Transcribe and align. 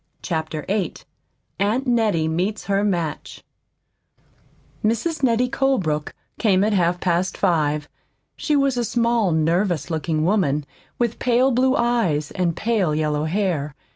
CHAPTER 0.23 0.65
VIII 0.67 0.95
AUNT 1.59 1.85
NETTIE 1.85 2.27
MEETS 2.27 2.63
HER 2.63 2.83
MATCH 2.83 3.43
Mrs. 4.83 5.21
Nettie 5.21 5.47
Colebrook 5.47 6.15
came 6.39 6.63
at 6.63 6.73
half 6.73 6.99
past 6.99 7.37
five. 7.37 7.87
She 8.35 8.55
was 8.55 8.77
a 8.77 8.83
small, 8.83 9.31
nervous 9.31 9.91
looking 9.91 10.25
woman 10.25 10.65
with 10.97 11.19
pale 11.19 11.51
blue 11.51 11.75
eyes 11.75 12.31
and 12.31 12.55
pale 12.55 12.95
yellow 12.95 13.25
hair. 13.25 13.75